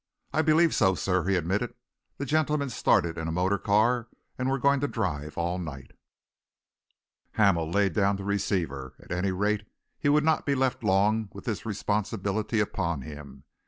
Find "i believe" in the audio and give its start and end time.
0.33-0.73